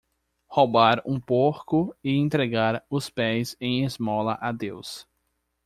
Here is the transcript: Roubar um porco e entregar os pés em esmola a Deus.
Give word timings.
Roubar 0.49 1.03
um 1.05 1.19
porco 1.19 1.95
e 2.03 2.15
entregar 2.17 2.83
os 2.89 3.07
pés 3.07 3.55
em 3.61 3.83
esmola 3.85 4.35
a 4.41 4.51
Deus. 4.51 5.07